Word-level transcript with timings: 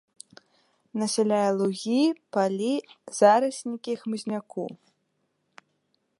Насяляе 1.01 1.51
лугі, 1.59 1.99
палі, 2.37 2.71
зараснікі 3.19 3.93
хмызняку. 4.05 4.65